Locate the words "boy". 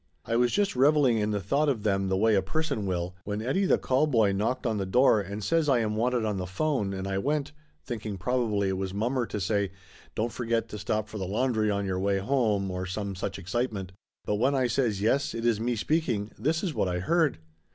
4.07-4.31